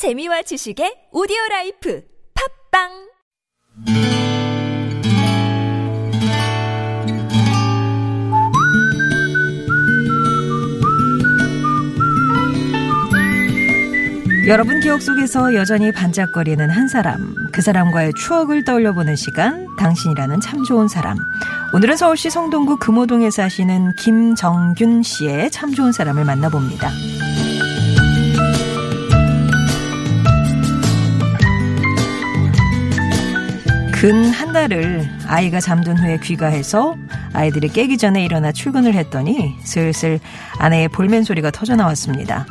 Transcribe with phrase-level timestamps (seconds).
[0.00, 2.02] 재미와 지식의 오디오 라이프
[2.72, 2.88] 팟빵
[14.48, 20.88] 여러분 기억 속에서 여전히 반짝거리는 한 사람, 그 사람과의 추억을 떠올려보는 시간, 당신이라는 참 좋은
[20.88, 21.18] 사람.
[21.74, 26.88] 오늘은 서울시 성동구 금호동에 사시는 김정균 씨의 참 좋은 사람을 만나봅니다.
[34.00, 36.96] 근 한 달을 아이가 잠든 후에 귀가해서
[37.34, 40.18] 아이들이 깨기 전에 일어나 출근을 했더니 슬슬
[40.58, 42.46] 아내의 볼멘 소리가 터져 나왔습니다.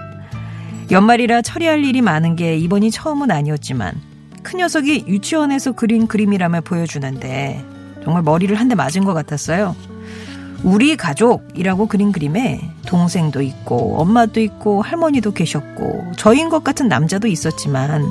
[0.91, 3.93] 연말이라 처리할 일이 많은 게 이번이 처음은 아니었지만
[4.43, 7.65] 큰 녀석이 유치원에서 그린 그림이라며 보여주는데
[8.03, 9.75] 정말 머리를 한 대 맞은 것 같았어요.
[10.63, 18.05] 우리 가족이라고 그린 그림에 동생도 있고 엄마도 있고 할머니도 계셨고 저인 것 같은 남자도 있었지만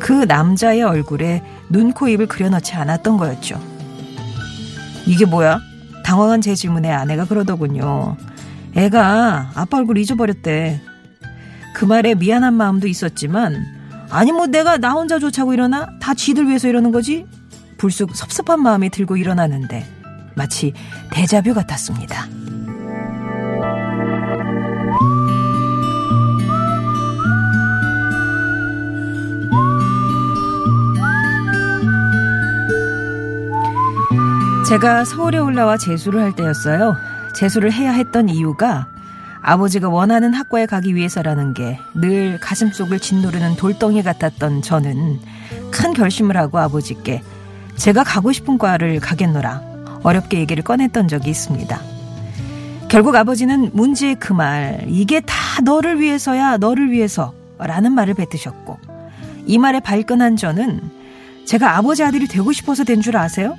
[0.00, 3.60] 그 남자의 얼굴에 눈, 코, 입을 그려넣지 않았던 거였죠.
[5.06, 5.60] 이게 뭐야?
[6.04, 8.16] 당황한 제 질문에 아내가 그러더군요.
[8.74, 10.80] 애가 아빠 얼굴 잊어버렸대.
[11.74, 13.64] 그 말에 미안한 마음도 있었지만
[14.10, 15.88] 아니 뭐 내가 나 혼자 좋자고 일어나?
[16.00, 17.26] 다 지들 위해서 이러는 거지?
[17.78, 19.86] 불쑥 섭섭한 마음이 들고 일어나는데
[20.34, 20.72] 마치
[21.12, 22.26] 데자뷰 같았습니다.
[34.68, 36.96] 제가 서울에 올라와 재수를 할 때였어요.
[37.34, 38.86] 재수를 해야 했던 이유가
[39.42, 45.18] 아버지가 원하는 학과에 가기 위해서라는 게 늘 가슴속을 짓누르는 돌덩이 같았던 저는
[45.70, 47.22] 큰 결심을 하고 아버지께
[47.76, 49.62] 제가 가고 싶은 과를 가겠노라
[50.02, 51.80] 어렵게 얘기를 꺼냈던 적이 있습니다.
[52.88, 58.78] 결국 아버지는 문제의 그 말, 이게 다 너를 위해서야, 너를 위해서 라는 말을 뱉으셨고
[59.46, 60.80] 이 말에 발끈한 저는
[61.46, 63.56] 제가 아버지 아들이 되고 싶어서 된 줄 아세요?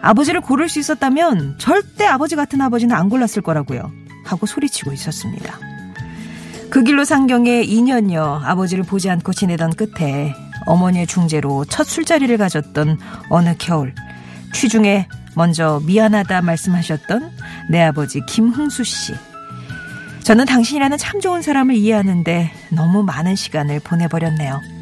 [0.00, 3.92] 아버지를 고를 수 있었다면 절대 아버지 같은 아버지는 안 골랐을 거라고요.
[4.24, 5.58] 하고 소리치고 있었습니다.
[6.70, 10.34] 그 길로 상경에 2년여 아버지를 보지 않고 지내던 끝에
[10.66, 12.98] 어머니의 중재로 첫 술자리를 가졌던
[13.30, 13.94] 어느 겨울
[14.52, 17.30] 취중에 먼저 미안하다 말씀하셨던
[17.70, 19.14] 내 아버지 김흥수 씨.
[20.24, 24.77] 저는 당신이라는 참 좋은 사람을 이해하는데 너무 많은 시간을 보내버렸네요.